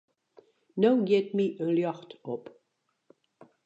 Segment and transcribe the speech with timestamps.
[0.79, 2.43] No giet my in ljocht op.